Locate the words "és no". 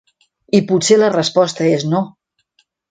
1.77-2.05